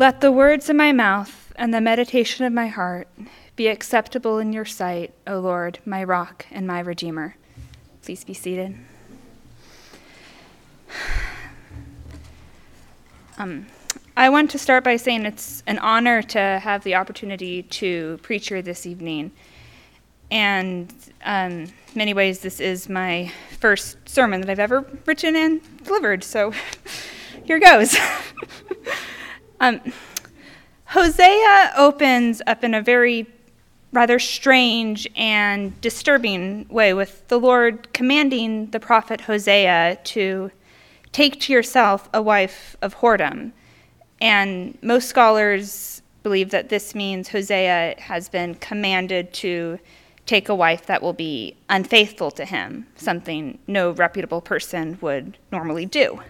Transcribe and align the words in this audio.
Let 0.00 0.22
the 0.22 0.32
words 0.32 0.70
of 0.70 0.76
my 0.76 0.92
mouth 0.92 1.52
and 1.56 1.74
the 1.74 1.80
meditation 1.82 2.46
of 2.46 2.54
my 2.54 2.68
heart 2.68 3.06
be 3.54 3.68
acceptable 3.68 4.38
in 4.38 4.50
your 4.50 4.64
sight, 4.64 5.12
O 5.26 5.40
Lord, 5.40 5.78
my 5.84 6.02
rock 6.02 6.46
and 6.50 6.66
my 6.66 6.80
redeemer. 6.80 7.36
Please 8.00 8.24
be 8.24 8.32
seated. 8.32 8.78
Um, 13.36 13.66
I 14.16 14.30
want 14.30 14.50
to 14.52 14.58
start 14.58 14.84
by 14.84 14.96
saying 14.96 15.26
it's 15.26 15.62
an 15.66 15.78
honor 15.80 16.22
to 16.22 16.38
have 16.38 16.82
the 16.82 16.94
opportunity 16.94 17.64
to 17.64 18.18
preach 18.22 18.48
here 18.48 18.62
this 18.62 18.86
evening. 18.86 19.32
And 20.30 20.94
um, 21.26 21.66
many 21.94 22.14
ways, 22.14 22.40
this 22.40 22.58
is 22.58 22.88
my 22.88 23.30
first 23.58 23.98
sermon 24.08 24.40
that 24.40 24.48
I've 24.48 24.60
ever 24.60 24.80
written 25.04 25.36
and 25.36 25.84
delivered. 25.84 26.24
So 26.24 26.54
here 27.44 27.58
goes. 27.58 27.94
um, 29.60 29.80
Hosea 30.86 31.72
opens 31.76 32.42
up 32.46 32.64
in 32.64 32.74
a 32.74 32.82
very 32.82 33.26
rather 33.92 34.18
strange 34.18 35.08
and 35.16 35.78
disturbing 35.80 36.66
way 36.68 36.94
with 36.94 37.26
the 37.28 37.38
Lord 37.38 37.92
commanding 37.92 38.70
the 38.70 38.80
prophet 38.80 39.22
Hosea 39.22 39.98
to 40.04 40.50
take 41.12 41.40
to 41.40 41.52
yourself 41.52 42.08
a 42.14 42.22
wife 42.22 42.76
of 42.82 42.96
whoredom. 42.96 43.52
And 44.20 44.78
most 44.82 45.08
scholars 45.08 46.02
believe 46.22 46.50
that 46.50 46.68
this 46.68 46.94
means 46.94 47.28
Hosea 47.28 47.96
has 47.98 48.28
been 48.28 48.54
commanded 48.56 49.32
to 49.34 49.78
take 50.26 50.48
a 50.48 50.54
wife 50.54 50.86
that 50.86 51.02
will 51.02 51.12
be 51.12 51.56
unfaithful 51.68 52.30
to 52.30 52.44
him, 52.44 52.86
something 52.96 53.58
no 53.66 53.90
reputable 53.90 54.40
person 54.40 54.98
would 55.00 55.36
normally 55.50 55.86
do. 55.86 56.20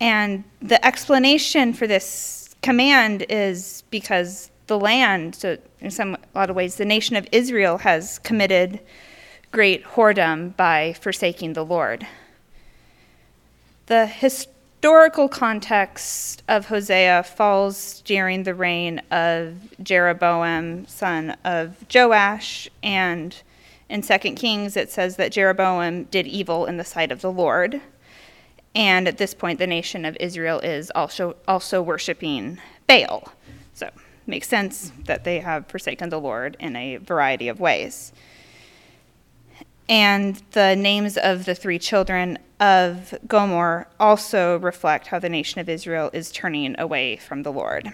And 0.00 0.44
the 0.62 0.84
explanation 0.84 1.72
for 1.72 1.86
this 1.86 2.54
command 2.62 3.26
is 3.28 3.82
because 3.90 4.50
the 4.66 4.78
land, 4.78 5.34
so 5.34 5.56
in 5.80 5.90
some 5.90 6.14
a 6.14 6.38
lot 6.38 6.50
of 6.50 6.56
ways, 6.56 6.76
the 6.76 6.84
nation 6.84 7.16
of 7.16 7.26
Israel 7.32 7.78
has 7.78 8.18
committed 8.20 8.80
great 9.50 9.84
whoredom 9.84 10.56
by 10.56 10.94
forsaking 11.00 11.54
the 11.54 11.64
Lord. 11.64 12.06
The 13.86 14.06
historical 14.06 15.28
context 15.28 16.42
of 16.46 16.66
Hosea 16.66 17.22
falls 17.22 18.02
during 18.02 18.42
the 18.42 18.54
reign 18.54 19.00
of 19.10 19.56
Jeroboam, 19.82 20.86
son 20.86 21.36
of 21.44 21.84
Joash, 21.92 22.68
and 22.82 23.34
in 23.88 24.02
2 24.02 24.18
Kings 24.34 24.76
it 24.76 24.90
says 24.92 25.16
that 25.16 25.32
Jeroboam 25.32 26.04
did 26.04 26.26
evil 26.26 26.66
in 26.66 26.76
the 26.76 26.84
sight 26.84 27.10
of 27.10 27.22
the 27.22 27.32
Lord. 27.32 27.80
And 28.78 29.08
at 29.08 29.18
this 29.18 29.34
point, 29.34 29.58
the 29.58 29.66
nation 29.66 30.04
of 30.04 30.16
Israel 30.20 30.60
is 30.60 30.92
also, 30.94 31.34
also 31.48 31.82
worshiping 31.82 32.60
Baal. 32.86 33.32
So 33.74 33.90
makes 34.24 34.46
sense 34.46 34.92
that 35.04 35.24
they 35.24 35.40
have 35.40 35.66
forsaken 35.66 36.10
the 36.10 36.20
Lord 36.20 36.56
in 36.60 36.76
a 36.76 36.98
variety 36.98 37.48
of 37.48 37.58
ways. 37.58 38.12
And 39.88 40.40
the 40.52 40.76
names 40.76 41.16
of 41.16 41.44
the 41.44 41.56
three 41.56 41.80
children 41.80 42.38
of 42.60 43.14
Gomer 43.26 43.88
also 43.98 44.58
reflect 44.60 45.08
how 45.08 45.18
the 45.18 45.28
nation 45.28 45.60
of 45.60 45.68
Israel 45.68 46.08
is 46.12 46.30
turning 46.30 46.78
away 46.78 47.16
from 47.16 47.42
the 47.42 47.50
Lord. 47.50 47.90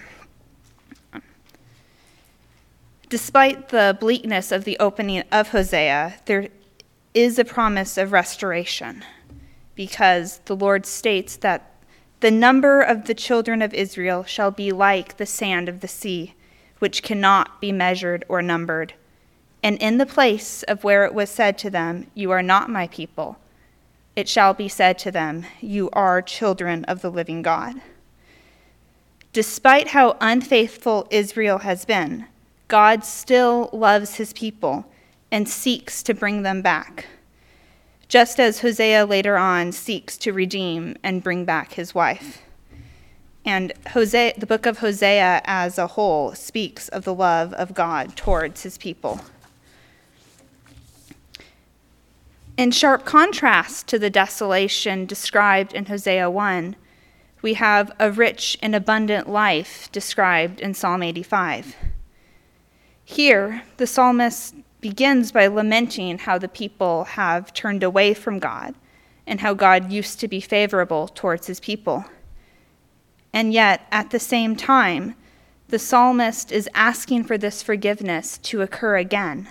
Despite 3.09 3.71
the 3.71 3.97
bleakness 3.99 4.53
of 4.53 4.65
the 4.65 4.77
opening 4.79 5.23
of 5.33 5.49
Hosea, 5.49 6.17
there 6.27 6.49
is 7.15 7.39
a 7.39 7.45
promise 7.45 7.97
of 7.97 8.13
restoration 8.13 9.03
because 9.75 10.39
the 10.45 10.57
Lord 10.57 10.87
states 10.87 11.37
that 11.37 11.71
the 12.21 12.31
number 12.31 12.81
of 12.81 13.05
the 13.05 13.15
children 13.15 13.61
of 13.61 13.75
Israel 13.75 14.25
shall 14.25 14.51
be 14.51 14.73
like 14.73 15.17
the 15.17 15.27
sand 15.27 15.69
of 15.69 15.81
the 15.81 15.89
sea, 15.89 16.35
which 16.79 17.03
cannot 17.03 17.61
be 17.61 17.73
measured 17.73 18.25
or 18.29 18.41
numbered. 18.41 18.95
And 19.63 19.79
in 19.79 19.99
the 19.99 20.07
place 20.07 20.63
of 20.65 20.85
where 20.85 21.05
it 21.05 21.15
was 21.15 21.31
said 21.31 21.59
to 21.59 21.71
them, 21.71 22.07
You 22.15 22.31
are 22.31 22.43
not 22.43 22.71
my 22.71 22.87
people, 22.89 23.39
it 24.17 24.29
shall 24.29 24.55
be 24.55 24.69
said 24.69 24.99
to 25.01 25.11
them, 25.11 25.45
You 25.61 25.91
are 25.93 26.23
children 26.23 26.85
of 26.85 27.03
the 27.03 27.11
living 27.11 27.43
God. 27.43 27.81
Despite 29.33 29.89
how 29.89 30.17
unfaithful 30.21 31.09
Israel 31.11 31.59
has 31.59 31.85
been, 31.85 32.27
God 32.69 33.05
still 33.05 33.69
loves 33.73 34.15
his 34.15 34.33
people 34.33 34.87
and 35.33 35.49
seeks 35.49 36.03
to 36.05 36.15
bring 36.15 36.43
them 36.43 36.63
back, 36.63 37.07
just 38.09 38.39
as 38.39 38.61
Hosea 38.61 39.07
later 39.07 39.37
on 39.37 39.73
seeks 39.73 40.17
to 40.19 40.33
redeem 40.33 40.97
and 41.03 41.23
bring 41.23 41.45
back 41.45 41.73
his 41.73 41.95
wife. 41.95 42.43
And 43.45 43.73
Hosea, 43.89 44.35
the 44.39 44.47
book 44.47 44.67
of 44.67 44.79
Hosea 44.79 45.43
as 45.45 45.79
a 45.79 45.89
whole 45.89 46.35
speaks 46.35 46.89
of 46.89 47.05
the 47.05 47.15
love 47.15 47.53
of 47.55 47.75
God 47.75 48.17
towards 48.17 48.63
his 48.63 48.79
people. 48.79 49.21
In 52.57 52.71
sharp 52.71 53.05
contrast 53.05 53.89
to 53.89 53.99
the 53.99 54.11
desolation 54.11 55.07
described 55.07 55.73
in 55.73 55.87
Hosea 55.87 56.31
1, 56.31 56.77
we 57.43 57.55
have 57.55 57.93
a 57.99 58.11
rich 58.11 58.57
and 58.63 58.75
abundant 58.75 59.29
life 59.29 59.91
described 59.93 60.61
in 60.61 60.73
Psalm 60.73 61.03
85. 61.03 61.77
Here, 63.05 63.65
the 63.77 63.87
psalmist 63.87 64.55
begins 64.85 65.33
by 65.33 65.47
lamenting 65.47 66.19
how 66.19 66.37
the 66.37 66.47
people 66.47 67.05
have 67.05 67.55
turned 67.55 67.83
away 67.83 68.13
from 68.13 68.39
God 68.39 68.75
and 69.27 69.41
how 69.41 69.55
God 69.55 69.91
used 69.91 70.21
to 70.21 70.29
be 70.29 70.43
favorable 70.43 71.09
towards 71.09 71.47
his 71.47 71.59
people. 71.59 72.05
And 73.33 73.51
yet, 73.51 73.87
at 73.91 74.11
the 74.11 74.19
same 74.19 74.55
time, 74.55 75.15
the 75.69 75.79
psalmist 75.79 76.53
is 76.53 76.69
asking 76.75 77.25
for 77.25 77.39
this 77.39 77.63
forgiveness 77.63 78.37
to 78.43 78.61
occur 78.61 78.99
again 78.99 79.49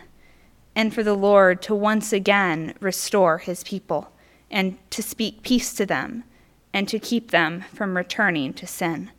and 0.75 0.93
for 0.93 1.01
the 1.01 1.15
Lord 1.15 1.63
to 1.63 1.73
once 1.73 2.13
again 2.13 2.75
restore 2.79 3.39
his 3.39 3.63
people 3.63 4.11
and 4.51 4.77
to 4.91 5.01
speak 5.01 5.41
peace 5.41 5.73
to 5.73 5.85
them 5.87 6.25
and 6.73 6.87
to 6.87 6.99
keep 6.99 7.31
them 7.31 7.65
from 7.73 7.97
returning 7.97 8.53
to 8.53 8.67
sin. 8.67 9.09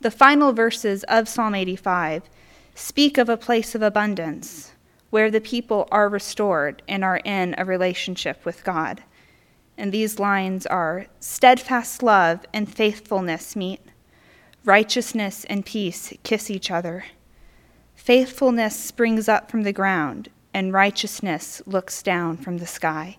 The 0.00 0.10
final 0.10 0.54
verses 0.54 1.04
of 1.04 1.28
Psalm 1.28 1.54
85 1.54 2.22
speak 2.78 3.18
of 3.18 3.28
a 3.28 3.36
place 3.36 3.74
of 3.74 3.82
abundance 3.82 4.72
where 5.10 5.30
the 5.30 5.40
people 5.40 5.88
are 5.90 6.08
restored 6.08 6.80
and 6.86 7.02
are 7.02 7.20
in 7.24 7.54
a 7.58 7.64
relationship 7.64 8.44
with 8.44 8.62
God. 8.62 9.02
And 9.76 9.90
these 9.90 10.20
lines 10.20 10.64
are 10.64 11.06
steadfast 11.18 12.02
love 12.02 12.46
and 12.52 12.72
faithfulness 12.72 13.56
meet, 13.56 13.80
righteousness 14.64 15.44
and 15.46 15.66
peace 15.66 16.12
kiss 16.22 16.50
each 16.50 16.70
other. 16.70 17.06
Faithfulness 17.96 18.78
springs 18.78 19.28
up 19.28 19.50
from 19.50 19.62
the 19.62 19.72
ground, 19.72 20.28
and 20.54 20.72
righteousness 20.72 21.60
looks 21.66 22.00
down 22.00 22.36
from 22.36 22.58
the 22.58 22.66
sky. 22.66 23.18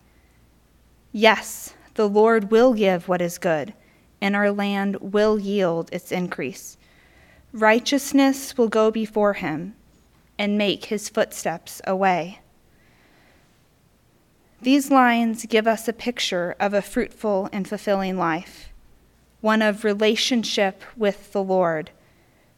Yes, 1.12 1.74
the 1.96 2.08
Lord 2.08 2.50
will 2.50 2.74
give 2.74 3.10
what 3.10 3.22
is 3.22 3.38
good, 3.38 3.74
and 4.22 4.38
our 4.38 4.52
land 4.52 4.96
will 5.02 5.38
yield 5.38 5.90
its 5.92 6.12
increase. 6.14 6.78
Righteousness 7.52 8.58
will 8.58 8.68
go 8.68 8.92
before 8.92 9.34
him 9.34 9.76
and 10.38 10.58
make 10.58 10.86
his 10.86 11.10
footsteps 11.10 11.82
a 11.86 11.96
way. 11.96 12.40
These 14.62 14.92
lines 14.92 15.46
give 15.46 15.68
us 15.68 15.88
a 15.88 15.94
picture 15.94 16.56
of 16.60 16.74
a 16.74 16.82
fruitful 16.82 17.50
and 17.52 17.68
fulfilling 17.68 18.18
life, 18.18 18.70
one 19.42 19.62
of 19.62 19.84
relationship 19.84 20.84
with 20.98 21.32
the 21.32 21.44
Lord 21.44 21.92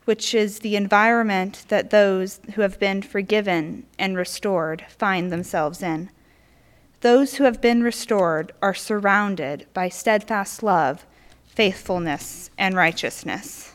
which 0.05 0.33
is 0.33 0.59
the 0.59 0.75
environment 0.75 1.65
that 1.67 1.89
those 1.89 2.39
who 2.55 2.61
have 2.61 2.79
been 2.79 3.01
forgiven 3.01 3.85
and 3.99 4.17
restored 4.17 4.83
find 4.89 5.31
themselves 5.31 5.83
in. 5.83 6.09
Those 7.01 7.35
who 7.35 7.43
have 7.43 7.61
been 7.61 7.83
restored 7.83 8.51
are 8.61 8.73
surrounded 8.73 9.65
by 9.73 9.89
steadfast 9.89 10.63
love, 10.63 11.05
faithfulness, 11.45 12.49
and 12.57 12.75
righteousness. 12.75 13.73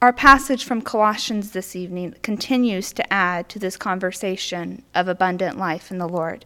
Our 0.00 0.12
passage 0.12 0.64
from 0.64 0.82
Colossians 0.82 1.50
this 1.50 1.74
evening 1.74 2.14
continues 2.22 2.92
to 2.92 3.12
add 3.12 3.48
to 3.48 3.58
this 3.58 3.76
conversation 3.76 4.82
of 4.94 5.08
abundant 5.08 5.58
life 5.58 5.90
in 5.90 5.98
the 5.98 6.08
Lord. 6.08 6.44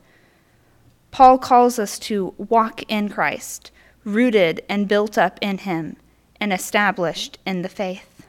Paul 1.11 1.39
calls 1.39 1.79
us 1.79 1.99
to 2.01 2.35
walk 2.39 2.83
in 2.91 3.11
Christ 3.11 3.71
rooted 4.05 4.63
and 4.69 4.89
built 4.89 5.17
up 5.17 5.39
in 5.41 5.59
him, 5.59 5.97
and 6.41 6.53
established 6.53 7.39
in 7.47 7.63
the 7.63 7.69
faith. 7.69 8.27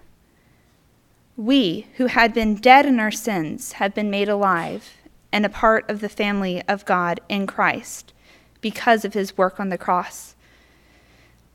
We, 1.35 1.87
who 1.97 2.07
had 2.07 2.33
been 2.33 2.55
dead 2.55 2.85
in 2.85 2.99
our 2.99 3.11
sins, 3.11 3.73
have 3.73 3.95
been 3.95 4.11
made 4.11 4.29
alive 4.29 4.97
and 5.31 5.45
a 5.45 5.49
part 5.49 5.89
of 5.89 5.99
the 5.99 6.09
family 6.09 6.61
of 6.67 6.85
God 6.85 7.19
in 7.27 7.47
Christ 7.47 8.13
because 8.61 9.03
of 9.03 9.15
his 9.15 9.35
work 9.35 9.59
on 9.59 9.69
the 9.69 9.79
cross. 9.79 10.35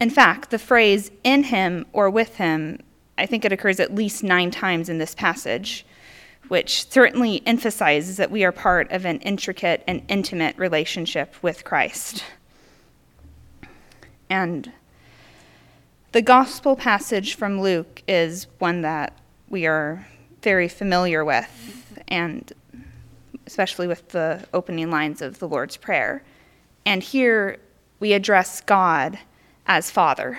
In 0.00 0.10
fact, 0.10 0.50
the 0.50 0.58
phrase 0.58 1.12
in 1.22 1.44
him 1.44 1.86
or 1.92 2.10
with 2.10 2.36
him, 2.36 2.80
I 3.18 3.26
think 3.26 3.44
it 3.44 3.52
occurs 3.52 3.80
at 3.80 3.94
least 3.94 4.22
nine 4.22 4.50
times 4.50 4.88
in 4.88 4.98
this 4.98 5.14
passage, 5.14 5.84
which 6.46 6.88
certainly 6.88 7.42
emphasizes 7.44 8.16
that 8.16 8.30
we 8.30 8.44
are 8.44 8.52
part 8.52 8.90
of 8.92 9.04
an 9.04 9.18
intricate 9.20 9.82
and 9.86 10.02
intimate 10.08 10.56
relationship 10.56 11.34
with 11.42 11.64
Christ. 11.64 12.24
And 14.30 14.72
the 16.12 16.22
gospel 16.22 16.76
passage 16.76 17.34
from 17.34 17.60
Luke 17.60 18.02
is 18.06 18.46
one 18.58 18.82
that 18.82 19.18
we 19.48 19.66
are 19.66 20.06
very 20.42 20.68
familiar 20.68 21.24
with, 21.24 22.00
and 22.06 22.52
especially 23.46 23.86
with 23.86 24.08
the 24.10 24.46
opening 24.54 24.90
lines 24.90 25.20
of 25.20 25.38
the 25.38 25.48
Lord's 25.48 25.76
Prayer. 25.76 26.22
And 26.86 27.02
here 27.02 27.58
we 28.00 28.12
address 28.12 28.60
God 28.60 29.18
as 29.66 29.90
Father. 29.90 30.38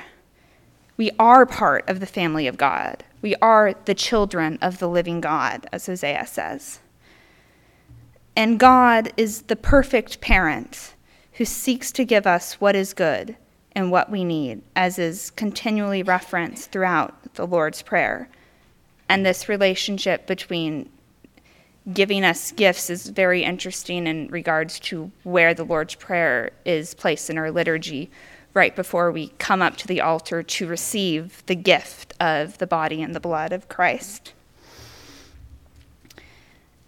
We 0.99 1.11
are 1.17 1.45
part 1.45 1.87
of 1.87 2.01
the 2.01 2.05
family 2.05 2.45
of 2.45 2.57
God. 2.57 3.05
We 3.21 3.33
are 3.35 3.73
the 3.85 3.93
children 3.93 4.59
of 4.61 4.79
the 4.79 4.89
living 4.89 5.21
God, 5.21 5.65
as 5.71 5.85
Hosea 5.85 6.27
says. 6.27 6.81
And 8.35 8.59
God 8.59 9.13
is 9.15 9.43
the 9.43 9.55
perfect 9.55 10.19
parent 10.19 10.95
who 11.35 11.45
seeks 11.45 11.93
to 11.93 12.03
give 12.03 12.27
us 12.27 12.55
what 12.55 12.75
is 12.75 12.93
good 12.93 13.37
and 13.71 13.91
what 13.91 14.11
we 14.11 14.25
need, 14.25 14.61
as 14.75 14.99
is 14.99 15.31
continually 15.31 16.03
referenced 16.03 16.69
throughout 16.69 17.33
the 17.35 17.47
Lord's 17.47 17.81
Prayer. 17.81 18.27
And 19.07 19.25
this 19.25 19.47
relationship 19.47 20.27
between 20.27 20.89
giving 21.93 22.25
us 22.25 22.51
gifts 22.51 22.89
is 22.89 23.07
very 23.07 23.45
interesting 23.45 24.05
in 24.05 24.27
regards 24.27 24.81
to 24.81 25.13
where 25.23 25.53
the 25.53 25.63
Lord's 25.63 25.95
Prayer 25.95 26.51
is 26.65 26.93
placed 26.93 27.29
in 27.29 27.37
our 27.37 27.51
liturgy 27.51 28.11
right 28.53 28.75
before 28.75 29.11
we 29.11 29.29
come 29.37 29.61
up 29.61 29.77
to 29.77 29.87
the 29.87 30.01
altar 30.01 30.41
to 30.43 30.67
receive 30.67 31.43
the 31.45 31.55
gift 31.55 32.13
of 32.19 32.57
the 32.57 32.67
body 32.67 33.01
and 33.01 33.15
the 33.15 33.19
blood 33.19 33.53
of 33.53 33.69
Christ. 33.69 34.33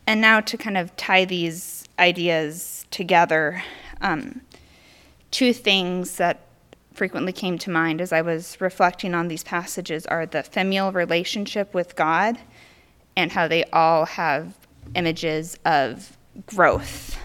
And 0.08 0.20
now 0.20 0.42
to 0.42 0.58
kind 0.58 0.78
of 0.78 0.96
tie 0.98 1.26
these 1.26 1.86
ideas 2.00 2.86
together, 2.92 3.64
um, 4.02 4.42
two 5.30 5.54
things 5.54 6.18
that 6.18 6.42
frequently 6.94 7.32
came 7.32 7.58
to 7.60 7.70
mind 7.70 8.02
as 8.02 8.12
I 8.12 8.22
was 8.22 8.60
reflecting 8.60 9.14
on 9.14 9.28
these 9.28 9.44
passages 9.44 10.06
are 10.08 10.26
the 10.26 10.44
familial 10.44 10.92
relationship 10.92 11.74
with 11.74 11.96
God 11.96 12.38
and 13.16 13.32
how 13.32 13.48
they 13.48 13.64
all 13.66 14.06
have 14.06 14.58
images 14.96 15.58
of 15.66 16.18
growth. 16.46 17.18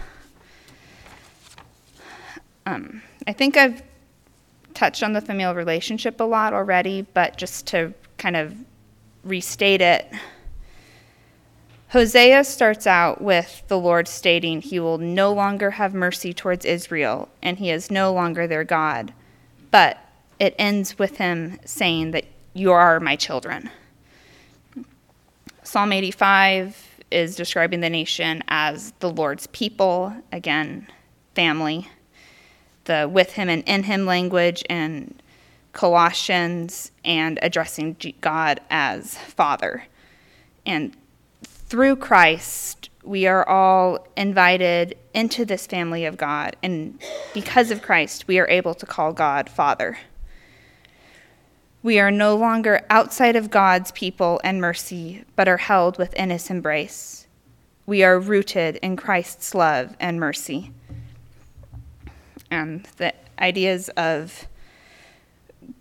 Um, 2.65 3.01
I 3.25 3.33
think 3.33 3.57
I've 3.57 3.81
touched 4.77 5.01
on 5.01 5.13
the 5.13 5.21
familial 5.21 5.55
relationship 5.55 6.19
a 6.19 6.23
lot 6.23 6.53
already, 6.53 7.01
but 7.01 7.35
just 7.35 7.65
to 7.65 7.91
kind 8.19 8.35
of 8.35 8.55
restate 9.23 9.81
it, 9.81 10.07
Hosea 11.89 12.43
starts 12.43 12.85
out 12.85 13.19
with 13.19 13.63
the 13.69 13.79
Lord 13.79 14.07
stating 14.07 14.61
he 14.61 14.79
will 14.79 14.99
no 14.99 15.33
longer 15.33 15.71
have 15.71 15.95
mercy 15.95 16.31
towards 16.31 16.63
Israel 16.63 17.27
and 17.41 17.57
he 17.57 17.71
is 17.71 17.89
no 17.89 18.13
longer 18.13 18.45
their 18.45 18.63
God. 18.63 19.13
But 19.71 19.97
it 20.39 20.53
ends 20.59 20.99
with 20.99 21.17
him 21.17 21.59
saying 21.65 22.11
that 22.11 22.25
you 22.53 22.71
are 22.71 22.99
my 22.99 23.15
children. 23.15 23.71
Psalm 25.63 25.91
85 25.91 27.01
is 27.09 27.35
describing 27.35 27.79
the 27.79 27.89
nation 27.89 28.43
as 28.47 28.91
the 28.99 29.09
Lord's 29.09 29.47
people, 29.47 30.13
again, 30.31 30.87
family. 31.33 31.89
The 32.87 33.07
with 33.11 33.33
him 33.33 33.49
and 33.49 33.63
in 33.63 33.83
him 33.83 34.05
language 34.05 34.63
in 34.69 35.13
Colossians 35.73 36.91
and 37.05 37.37
addressing 37.41 37.97
God 38.21 38.59
as 38.69 39.15
Father. 39.17 39.83
And 40.65 40.95
through 41.43 41.97
Christ, 41.97 42.89
we 43.03 43.27
are 43.27 43.47
all 43.47 44.07
invited 44.15 44.97
into 45.13 45.45
this 45.45 45.67
family 45.67 46.05
of 46.05 46.17
God. 46.17 46.55
And 46.63 46.99
because 47.33 47.71
of 47.71 47.81
Christ, 47.81 48.27
we 48.27 48.39
are 48.39 48.47
able 48.49 48.73
to 48.75 48.85
call 48.85 49.13
God 49.13 49.49
Father. 49.49 49.97
We 51.83 51.99
are 51.99 52.11
no 52.11 52.35
longer 52.35 52.85
outside 52.89 53.35
of 53.35 53.51
God's 53.51 53.91
people 53.91 54.41
and 54.43 54.59
mercy, 54.59 55.25
but 55.35 55.47
are 55.47 55.57
held 55.57 55.97
within 55.97 56.29
his 56.29 56.49
embrace. 56.49 57.27
We 57.85 58.03
are 58.03 58.19
rooted 58.19 58.77
in 58.77 58.95
Christ's 58.95 59.53
love 59.53 59.95
and 59.99 60.19
mercy. 60.19 60.71
And 62.49 62.87
the 62.97 63.13
ideas 63.39 63.89
of 63.89 64.47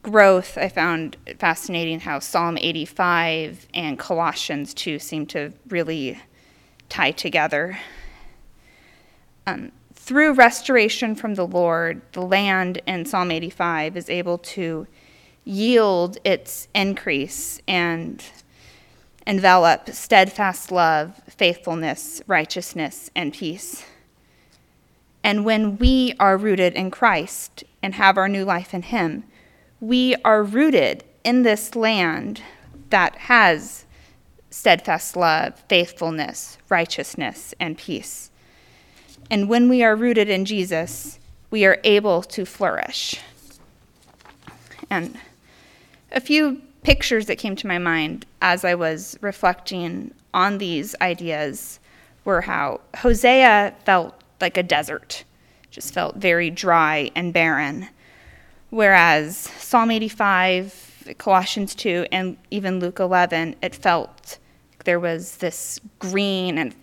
growth, 0.03 0.59
I 0.59 0.69
found 0.69 1.17
fascinating 1.39 2.01
how 2.01 2.19
Psalm 2.19 2.59
85 2.59 3.69
and 3.75 3.99
Colossians 3.99 4.75
2 4.75 4.99
seem 4.99 5.27
to 5.27 5.53
really 5.69 6.21
tie 6.89 7.13
together. 7.13 7.79
Um, 9.47 9.73
through 9.95 10.35
restoration 10.35 11.15
from 11.15 11.35
the 11.35 11.47
Lord, 11.47 12.01
the 12.13 12.23
land 12.23 12.81
in 12.87 13.05
Psalm 13.05 13.31
85 13.31 13.97
is 13.97 14.09
able 14.09 14.39
to 14.39 14.87
yield 15.45 16.19
its 16.25 16.69
increase 16.75 17.61
and 17.67 18.25
envelop 19.27 19.89
steadfast 19.91 20.71
love, 20.71 21.21
faithfulness, 21.29 22.23
righteousness, 22.27 23.11
and 23.15 23.33
peace. 23.33 23.85
And 25.27 25.45
when 25.45 25.77
we 25.79 26.15
are 26.21 26.37
rooted 26.37 26.75
in 26.75 26.93
Christ 26.93 27.65
and 27.83 27.95
have 27.95 28.17
our 28.17 28.29
new 28.29 28.45
life 28.45 28.73
in 28.73 28.83
Him, 28.83 29.25
we 29.81 30.15
are 30.25 30.41
rooted 30.41 31.03
in 31.25 31.43
this 31.43 31.75
land 31.75 32.43
that 32.91 33.17
has 33.17 33.87
steadfast 34.51 35.17
love, 35.17 35.61
faithfulness, 35.69 36.59
righteousness, 36.69 37.55
and 37.59 37.77
peace. 37.77 38.31
And 39.29 39.49
when 39.49 39.69
we 39.69 39.83
are 39.83 39.97
rooted 39.97 40.29
in 40.29 40.45
Jesus, 40.45 41.19
we 41.51 41.65
are 41.65 41.81
able 41.83 42.23
to 42.23 42.45
flourish. 42.45 43.17
And 44.89 45.19
a 46.13 46.21
few 46.21 46.63
pictures 46.85 47.27
that 47.27 47.39
came 47.39 47.57
to 47.57 47.67
my 47.67 47.79
mind 47.79 48.27
as 48.41 48.65
I 48.65 48.77
was 48.77 49.19
reflecting 49.21 50.15
on 50.33 50.59
these 50.59 50.95
ideas 51.01 51.81
were 52.25 52.43
how 52.43 52.81
Hosea 52.99 53.75
felt 53.85 54.16
like 54.41 54.57
a 54.57 54.63
desert, 54.63 55.25
just 55.71 55.93
felt 55.93 56.17
very 56.17 56.51
dry 56.51 57.11
and 57.15 57.33
barren. 57.33 57.89
Whereas 58.71 59.37
Psalm 59.37 59.91
85, 59.91 61.15
Colossians 61.19 61.75
2, 61.75 62.07
and 62.11 62.37
even 62.51 62.81
Luke 62.81 62.99
11, 62.99 63.57
it 63.63 63.75
felt 63.75 64.39
like 64.73 64.85
there 64.85 65.01
was 65.01 65.37
this 65.37 65.81
green 65.99 66.59
and 66.59 66.75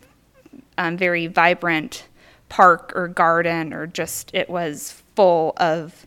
um, 0.77 0.97
very 0.97 1.27
vibrant 1.27 2.07
park 2.49 2.93
or 2.95 3.07
garden, 3.07 3.73
or 3.73 3.87
just 3.87 4.31
it 4.33 4.49
was 4.49 5.01
full 5.15 5.53
of 5.57 6.05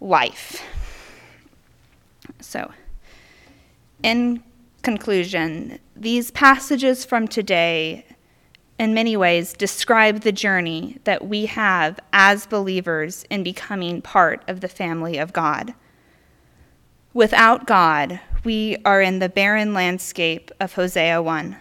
life. 0.00 0.62
So, 2.40 2.72
in 4.02 4.42
conclusion, 4.82 5.78
these 5.94 6.30
passages 6.30 7.04
from 7.04 7.26
today 7.26 8.06
in 8.78 8.92
many 8.92 9.16
ways, 9.16 9.54
describe 9.54 10.20
the 10.20 10.32
journey 10.32 10.98
that 11.04 11.26
we 11.26 11.46
have 11.46 11.98
as 12.12 12.46
believers 12.46 13.24
in 13.30 13.42
becoming 13.42 14.02
part 14.02 14.42
of 14.48 14.60
the 14.60 14.68
family 14.68 15.16
of 15.16 15.32
God. 15.32 15.74
Without 17.14 17.66
God, 17.66 18.20
we 18.44 18.76
are 18.84 19.00
in 19.00 19.18
the 19.18 19.30
barren 19.30 19.72
landscape 19.72 20.50
of 20.60 20.74
Hosea 20.74 21.22
1. 21.22 21.56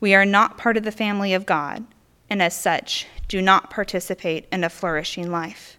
We 0.00 0.14
are 0.14 0.24
not 0.24 0.56
part 0.56 0.78
of 0.78 0.84
the 0.84 0.92
family 0.92 1.34
of 1.34 1.44
God, 1.44 1.84
and 2.30 2.40
as 2.40 2.58
such, 2.58 3.06
do 3.26 3.42
not 3.42 3.68
participate 3.68 4.46
in 4.50 4.64
a 4.64 4.70
flourishing 4.70 5.30
life. 5.30 5.78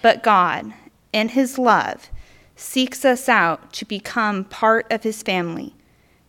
But 0.00 0.22
God, 0.22 0.72
in 1.12 1.30
His 1.30 1.58
love, 1.58 2.08
seeks 2.56 3.04
us 3.04 3.28
out 3.28 3.72
to 3.74 3.84
become 3.84 4.44
part 4.44 4.90
of 4.90 5.02
His 5.02 5.22
family, 5.22 5.74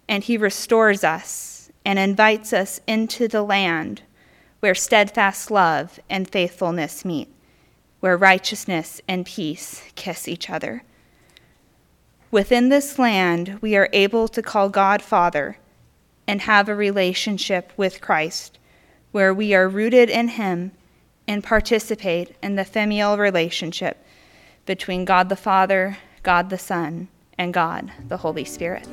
and 0.09 0.23
He 0.23 0.37
restores 0.37 1.05
us 1.05 1.52
and 1.85 1.99
invites 1.99 2.53
us 2.53 2.79
into 2.87 3.27
the 3.27 3.43
land 3.43 4.01
where 4.59 4.75
steadfast 4.75 5.51
love 5.51 5.99
and 6.09 6.29
faithfulness 6.29 7.03
meet, 7.03 7.27
where 7.99 8.15
righteousness 8.15 9.01
and 9.07 9.25
peace 9.25 9.83
kiss 9.95 10.27
each 10.27 10.49
other. 10.49 10.83
Within 12.31 12.69
this 12.69 12.97
land, 12.97 13.59
we 13.61 13.75
are 13.75 13.89
able 13.93 14.27
to 14.29 14.41
call 14.41 14.69
God 14.69 15.01
Father 15.01 15.57
and 16.27 16.41
have 16.41 16.69
a 16.69 16.75
relationship 16.75 17.71
with 17.77 18.01
Christ 18.01 18.57
where 19.11 19.33
we 19.33 19.53
are 19.53 19.69
rooted 19.69 20.09
in 20.09 20.29
Him 20.29 20.71
and 21.27 21.43
participate 21.43 22.35
in 22.41 22.55
the 22.55 22.65
familial 22.65 23.17
relationship 23.17 24.03
between 24.65 25.05
God 25.05 25.29
the 25.29 25.35
Father, 25.35 25.97
God 26.23 26.49
the 26.49 26.57
Son, 26.57 27.09
and 27.37 27.53
God 27.53 27.91
the 28.07 28.17
Holy 28.17 28.45
Spirit. 28.45 28.87